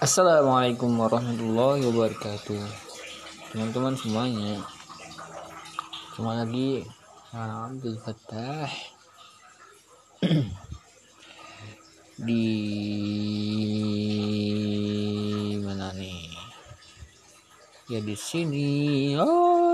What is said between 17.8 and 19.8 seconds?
Ya di sini. Oh.